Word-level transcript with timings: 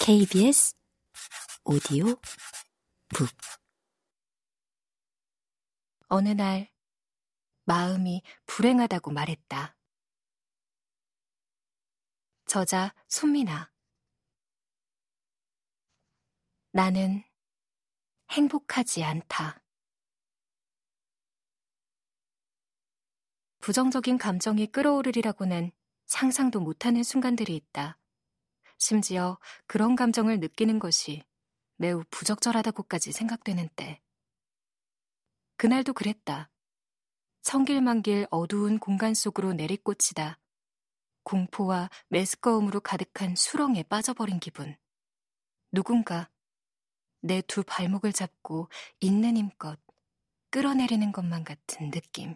KBS 0.00 0.74
오디오 1.64 2.16
북 3.08 3.28
어느 6.08 6.28
날 6.30 6.70
마음이 7.64 8.22
불행하다고 8.46 9.12
말했다. 9.12 9.76
저자 12.46 12.94
손미나 13.08 13.72
나는 16.72 17.22
행복하지 18.30 19.04
않다. 19.04 19.62
부정적인 23.60 24.18
감정이 24.18 24.66
끌어오르리라고는 24.66 25.70
상상도 26.06 26.60
못하는 26.60 27.02
순간들이 27.02 27.54
있다. 27.54 27.98
심지어 28.82 29.38
그런 29.68 29.94
감정을 29.94 30.40
느끼는 30.40 30.80
것이 30.80 31.22
매우 31.76 32.02
부적절하다고까지 32.10 33.12
생각되는 33.12 33.68
때. 33.76 34.02
그날도 35.56 35.92
그랬다. 35.92 36.50
성길만길 37.42 38.26
어두운 38.30 38.80
공간 38.80 39.14
속으로 39.14 39.52
내리꽂히다. 39.52 40.40
공포와 41.22 41.90
메스꺼움으로 42.08 42.80
가득한 42.80 43.36
수렁에 43.36 43.84
빠져버린 43.84 44.40
기분. 44.40 44.76
누군가 45.70 46.28
내 47.20 47.40
두 47.42 47.62
발목을 47.62 48.12
잡고 48.12 48.68
있는 48.98 49.36
힘껏 49.36 49.78
끌어내리는 50.50 51.12
것만 51.12 51.44
같은 51.44 51.92
느낌. 51.92 52.34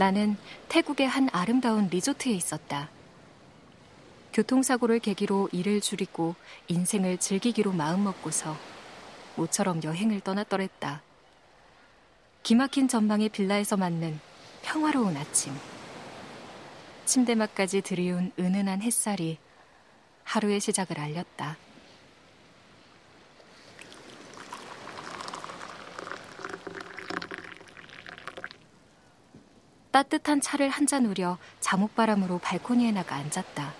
나는 0.00 0.38
태국의 0.70 1.06
한 1.06 1.28
아름다운 1.30 1.88
리조트에 1.88 2.32
있었다. 2.32 2.88
교통사고를 4.32 4.98
계기로 4.98 5.50
일을 5.52 5.82
줄이고 5.82 6.36
인생을 6.68 7.18
즐기기로 7.18 7.72
마음먹고서 7.72 8.56
모처럼 9.36 9.84
여행을 9.84 10.20
떠났더랬다. 10.20 11.02
기막힌 12.42 12.88
전망의 12.88 13.28
빌라에서 13.28 13.76
맞는 13.76 14.18
평화로운 14.62 15.18
아침. 15.18 15.52
침대막까지 17.04 17.82
들이운 17.82 18.32
은은한 18.38 18.80
햇살이 18.80 19.36
하루의 20.24 20.60
시작을 20.60 20.98
알렸다. 20.98 21.58
따뜻한 29.90 30.40
차를 30.40 30.68
한 30.68 30.86
잔 30.86 31.06
우려 31.06 31.38
잠옷바람으로 31.60 32.38
발코니에 32.38 32.90
나가 32.92 33.16
앉았다. 33.16 33.74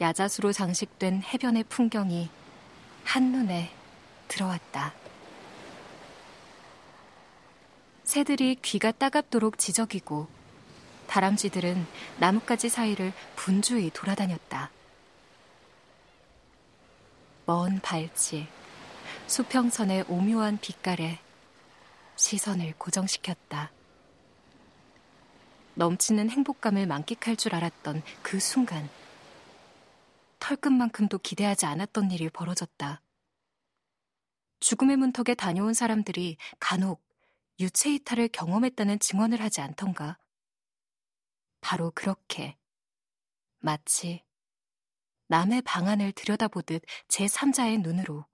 야자수로 0.00 0.52
장식된 0.52 1.22
해변의 1.22 1.64
풍경이 1.64 2.30
한눈에 3.04 3.70
들어왔다. 4.28 4.94
새들이 8.04 8.56
귀가 8.62 8.92
따갑도록 8.92 9.58
지저귀고 9.58 10.28
다람쥐들은 11.08 11.86
나뭇가지 12.18 12.68
사이를 12.68 13.12
분주히 13.36 13.90
돌아다녔다. 13.90 14.70
먼 17.46 17.80
발치, 17.80 18.46
수평선의 19.26 20.04
오묘한 20.08 20.58
빛깔에 20.60 21.18
시선을 22.16 22.74
고정시켰다. 22.78 23.70
넘치는 25.78 26.28
행복감을 26.28 26.88
만끽할 26.88 27.36
줄 27.36 27.54
알았던 27.54 28.02
그 28.22 28.40
순간, 28.40 28.90
털끝만큼도 30.40 31.18
기대하지 31.18 31.66
않았던 31.66 32.10
일이 32.10 32.28
벌어졌다. 32.30 33.00
죽음의 34.58 34.96
문턱에 34.96 35.36
다녀온 35.36 35.74
사람들이 35.74 36.36
간혹 36.58 37.06
유체 37.60 37.94
이탈을 37.94 38.26
경험했다는 38.26 38.98
증언을 38.98 39.40
하지 39.40 39.60
않던가. 39.60 40.18
바로 41.60 41.92
그렇게 41.94 42.58
마치 43.60 44.24
남의 45.28 45.62
방안을 45.62 46.10
들여다보듯 46.10 46.82
제3자의 47.06 47.82
눈으로 47.82 48.26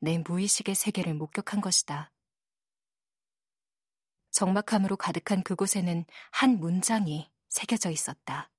내 0.00 0.18
무의식의 0.18 0.74
세계를 0.74 1.14
목격한 1.14 1.60
것이다. 1.60 2.10
적막함으로 4.30 4.96
가득한 4.96 5.42
그곳에는 5.42 6.04
한 6.30 6.58
문장이 6.58 7.30
새겨져 7.48 7.90
있었다. 7.90 8.50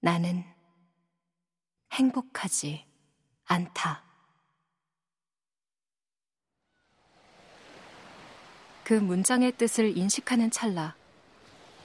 나는 0.00 0.44
행복하지 1.92 2.84
않다. 3.44 4.04
그 8.84 8.94
문장의 8.94 9.52
뜻을 9.52 9.96
인식하는 9.96 10.50
찰나 10.50 10.94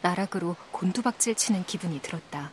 나락으로 0.01 0.55
곤두박질 0.71 1.35
치는 1.35 1.65
기분이 1.65 2.01
들었다. 2.01 2.51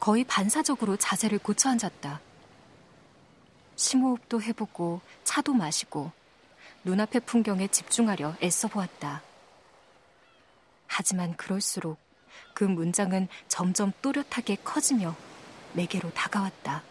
거의 0.00 0.24
반사적으로 0.24 0.96
자세를 0.96 1.38
고쳐 1.38 1.70
앉았다. 1.70 2.20
심호흡도 3.76 4.42
해보고 4.42 5.00
차도 5.24 5.54
마시고 5.54 6.12
눈앞의 6.84 7.22
풍경에 7.26 7.68
집중하려 7.68 8.36
애써 8.42 8.68
보았다. 8.68 9.22
하지만 10.86 11.36
그럴수록 11.36 11.98
그 12.54 12.64
문장은 12.64 13.28
점점 13.48 13.92
또렷하게 14.02 14.56
커지며 14.64 15.14
내게로 15.74 16.10
다가왔다. 16.12 16.82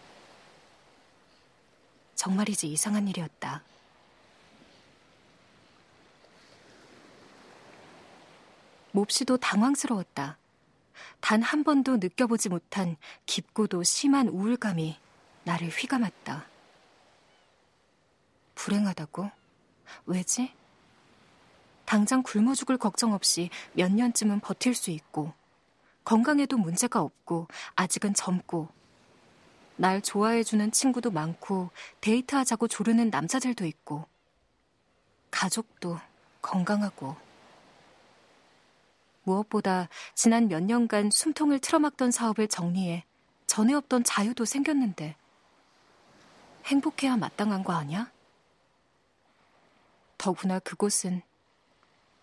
정말이지 2.14 2.68
이상한 2.68 3.08
일이었다. 3.08 3.62
몹시도 8.92 9.36
당황스러웠다. 9.36 10.38
단 11.20 11.42
한 11.42 11.64
번도 11.64 11.96
느껴보지 11.98 12.48
못한 12.48 12.96
깊고도 13.26 13.82
심한 13.82 14.28
우울감이 14.28 14.98
나를 15.44 15.68
휘감았다. 15.68 16.46
불행하다고? 18.54 19.37
왜지? 20.06 20.52
당장 21.84 22.22
굶어 22.22 22.54
죽을 22.54 22.76
걱정 22.76 23.14
없이 23.14 23.48
몇 23.72 23.90
년쯤은 23.90 24.40
버틸 24.40 24.74
수 24.74 24.90
있고, 24.90 25.32
건강에도 26.04 26.58
문제가 26.58 27.00
없고, 27.00 27.48
아직은 27.76 28.14
젊고, 28.14 28.68
날 29.76 30.02
좋아해주는 30.02 30.70
친구도 30.70 31.10
많고, 31.10 31.70
데이트하자고 32.00 32.68
조르는 32.68 33.10
남자들도 33.10 33.64
있고, 33.64 34.06
가족도 35.30 35.98
건강하고, 36.42 37.16
무엇보다 39.22 39.88
지난 40.14 40.48
몇 40.48 40.62
년간 40.62 41.10
숨통을 41.10 41.58
틀어막던 41.58 42.10
사업을 42.10 42.48
정리해 42.48 43.04
전에 43.46 43.72
없던 43.74 44.04
자유도 44.04 44.44
생겼는데, 44.44 45.16
행복해야 46.66 47.16
마땅한 47.16 47.64
거 47.64 47.72
아니야? 47.72 48.10
더구나 50.18 50.58
그곳은 50.58 51.22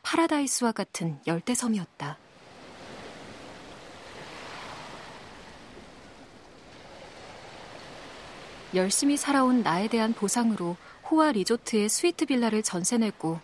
파라다이스와 0.03 0.73
같은 0.73 1.19
열대섬이었다. 1.25 2.17
열심히 8.73 9.15
살아온 9.15 9.61
나에 9.63 9.87
대한 9.87 10.13
보상으로 10.13 10.75
호화 11.09 11.31
리조트의 11.31 11.87
스위트 11.87 12.25
빌라를 12.25 12.61
전세 12.61 12.97
내고 12.97 13.39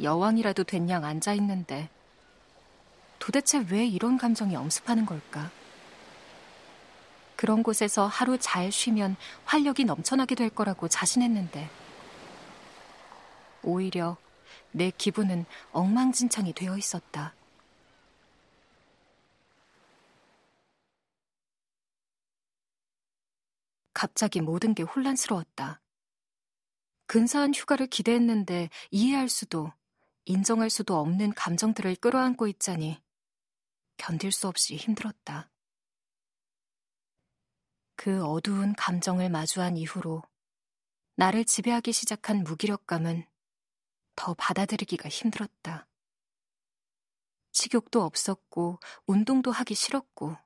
여왕이라도 0.00 0.64
된 0.64 0.88
양 0.88 1.04
앉아 1.04 1.34
있는데 1.34 1.88
도대체 3.18 3.64
왜 3.70 3.84
이런 3.86 4.16
감정이 4.16 4.56
엄습하는 4.56 5.04
걸까? 5.06 5.50
그런 7.36 7.62
곳에서 7.62 8.06
하루 8.06 8.38
잘 8.38 8.72
쉬면 8.72 9.16
활력이 9.44 9.84
넘쳐나게 9.84 10.34
될 10.34 10.48
거라고 10.48 10.88
자신했는데 10.88 11.68
오히려 13.62 14.16
내 14.70 14.90
기분은 14.90 15.44
엉망진창이 15.72 16.52
되어 16.52 16.76
있었다. 16.76 17.34
갑자기 23.92 24.40
모든 24.40 24.74
게 24.74 24.82
혼란스러웠다. 24.82 25.80
근사한 27.06 27.54
휴가를 27.54 27.86
기대했는데 27.86 28.70
이해할 28.90 29.28
수도, 29.28 29.72
인정할 30.24 30.70
수도 30.70 30.98
없는 30.98 31.34
감정들을 31.34 31.96
끌어안고 31.96 32.48
있자니 32.48 33.00
견딜 33.96 34.32
수 34.32 34.48
없이 34.48 34.76
힘들었다. 34.76 35.50
그 37.94 38.24
어두운 38.24 38.74
감정을 38.74 39.28
마주한 39.28 39.76
이후로 39.76 40.22
나를 41.14 41.44
지배하기 41.44 41.92
시작한 41.92 42.42
무기력감은 42.42 43.24
더 44.14 44.34
받아들이기가 44.34 45.08
힘들었다. 45.08 45.88
식욕도 47.52 48.02
없었고 48.02 48.78
운동도 49.06 49.52
하기 49.52 49.74
싫었고 49.74 50.36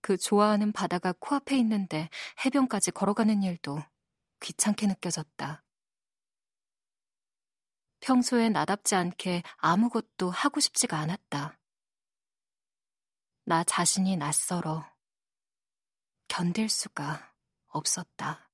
그 0.00 0.16
좋아하는 0.16 0.72
바다가 0.72 1.12
코앞에 1.18 1.58
있는데 1.58 2.08
해변까지 2.44 2.92
걸어가는 2.92 3.42
일도 3.42 3.82
귀찮게 4.40 4.86
느껴졌다. 4.86 5.64
평소에 8.00 8.48
나답지 8.50 8.94
않게 8.94 9.42
아무것도 9.56 10.30
하고 10.30 10.60
싶지가 10.60 10.96
않았다. 10.98 11.58
나 13.44 13.64
자신이 13.64 14.16
낯설어 14.16 14.84
견딜 16.28 16.68
수가 16.68 17.34
없었다. 17.68 18.45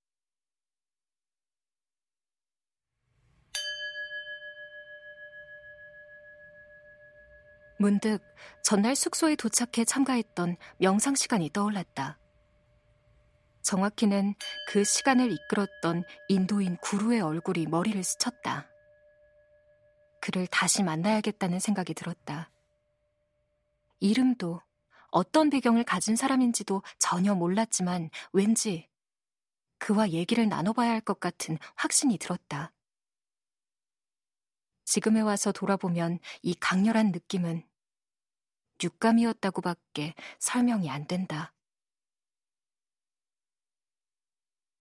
문득 7.82 8.20
전날 8.62 8.94
숙소에 8.94 9.34
도착해 9.34 9.84
참가했던 9.84 10.56
명상 10.78 11.16
시간이 11.16 11.50
떠올랐다. 11.50 12.16
정확히는 13.62 14.34
그 14.68 14.84
시간을 14.84 15.32
이끌었던 15.32 16.04
인도인 16.28 16.76
구루의 16.76 17.20
얼굴이 17.22 17.66
머리를 17.66 18.00
스쳤다. 18.04 18.68
그를 20.20 20.46
다시 20.46 20.84
만나야겠다는 20.84 21.58
생각이 21.58 21.94
들었다. 21.94 22.52
이름도 23.98 24.60
어떤 25.10 25.50
배경을 25.50 25.82
가진 25.82 26.14
사람인지도 26.14 26.82
전혀 27.00 27.34
몰랐지만 27.34 28.10
왠지 28.32 28.88
그와 29.78 30.10
얘기를 30.10 30.48
나눠봐야 30.48 30.90
할 30.90 31.00
것 31.00 31.18
같은 31.18 31.58
확신이 31.74 32.16
들었다. 32.16 32.72
지금에 34.84 35.20
와서 35.20 35.50
돌아보면 35.50 36.20
이 36.42 36.54
강렬한 36.54 37.10
느낌은 37.10 37.64
육감이었다고밖에 38.82 40.14
설명이 40.38 40.90
안 40.90 41.06
된다. 41.06 41.52